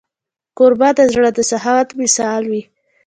کوربه 0.57 0.89
د 0.97 0.99
زړه 1.13 1.29
د 1.33 1.39
سخاوت 1.49 1.89
مثال 2.01 2.41
وي. 2.51 2.63